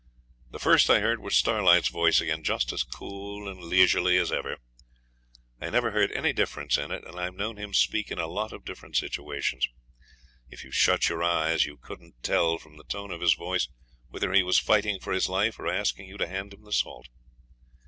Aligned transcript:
The 0.49 0.57
first 0.57 0.89
I 0.89 0.99
heard 0.99 1.19
was 1.19 1.35
Starlight's 1.37 1.89
voice 1.89 2.21
again, 2.21 2.43
just 2.43 2.73
as 2.73 2.81
cool 2.81 3.47
and 3.47 3.61
leisurely 3.63 4.17
as 4.17 4.31
ever. 4.31 4.57
I 5.61 5.69
never 5.69 5.91
heard 5.91 6.11
any 6.13 6.33
difference 6.33 6.75
in 6.79 6.89
it, 6.89 7.05
and 7.05 7.19
I've 7.19 7.35
known 7.35 7.57
him 7.57 7.71
speak 7.75 8.09
in 8.09 8.17
a 8.17 8.25
lot 8.25 8.51
of 8.51 8.65
different 8.65 8.95
situations. 8.97 9.67
If 10.49 10.63
you 10.63 10.71
shut 10.71 11.07
your 11.07 11.21
eyes 11.21 11.67
you 11.67 11.77
couldn't 11.77 12.23
tell 12.23 12.57
from 12.57 12.77
the 12.77 12.83
tone 12.85 13.11
of 13.11 13.21
his 13.21 13.35
voice 13.35 13.67
whether 14.09 14.33
he 14.33 14.41
was 14.41 14.57
fighting 14.57 14.97
for 14.99 15.13
his 15.13 15.29
life 15.29 15.59
or 15.59 15.67
asking 15.67 16.07
you 16.07 16.17
to 16.17 16.25
hand 16.27 16.51
him 16.55 16.63
the 16.63 16.73
salt. 16.73 17.07